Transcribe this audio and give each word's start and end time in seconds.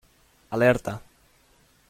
Alerta. 0.55 0.93